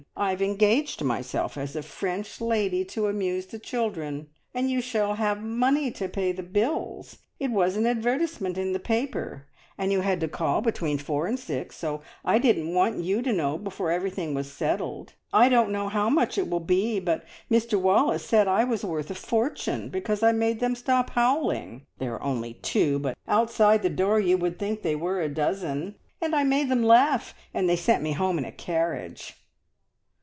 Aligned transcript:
I've 0.17 0.41
engaged 0.41 1.03
myself 1.03 1.57
as 1.57 1.75
a 1.75 1.81
French 1.81 2.39
lady 2.41 2.85
to 2.85 3.07
amuse 3.07 3.47
the 3.47 3.57
children, 3.57 4.27
and 4.53 4.69
you 4.69 4.79
shall 4.79 5.15
have 5.15 5.41
the 5.41 5.47
money 5.47 5.89
to 5.91 6.07
pay 6.07 6.31
the 6.31 6.43
bills. 6.43 7.17
It 7.39 7.49
was 7.49 7.75
an 7.75 7.87
advertisement 7.87 8.55
in 8.55 8.71
the 8.73 8.79
paper, 8.79 9.47
and 9.79 9.91
you 9.91 10.01
had 10.01 10.19
to 10.21 10.27
call 10.27 10.61
between 10.61 10.99
four 10.99 11.25
and 11.25 11.39
six, 11.39 11.75
so 11.75 12.01
I 12.23 12.37
didn't 12.37 12.73
want 12.73 12.97
you 13.03 13.23
to 13.23 13.33
know 13.33 13.57
before 13.57 13.89
everything 13.89 14.35
was 14.35 14.51
settled. 14.51 15.13
I 15.33 15.49
don't 15.49 15.71
know 15.71 15.89
how 15.89 16.07
much 16.09 16.37
it 16.37 16.49
will 16.49 16.59
be, 16.59 16.99
but 16.99 17.25
Mr 17.49 17.79
Wallace 17.81 18.25
said 18.25 18.47
I 18.47 18.63
was 18.63 18.85
worth 18.85 19.09
a 19.09 19.15
fortune, 19.15 19.89
because 19.89 20.21
I 20.21 20.31
made 20.33 20.59
them 20.59 20.75
stop 20.75 21.09
howling. 21.11 21.87
There 21.97 22.13
are 22.13 22.23
only 22.23 22.53
two, 22.55 22.99
but 22.99 23.17
outside 23.27 23.81
the 23.81 23.89
door 23.89 24.19
you 24.19 24.37
would 24.37 24.59
think 24.59 24.81
they 24.83 24.95
were 24.95 25.19
a 25.19 25.29
dozen, 25.29 25.95
and 26.21 26.35
I 26.35 26.43
made 26.43 26.69
them 26.69 26.83
laugh, 26.83 27.33
and 27.55 27.67
they 27.67 27.75
sent 27.75 28.03
me 28.03 28.11
home 28.13 28.37
in 28.37 28.45
a 28.45 28.51
carriage." 28.51 29.37